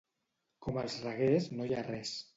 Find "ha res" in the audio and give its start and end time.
1.79-2.17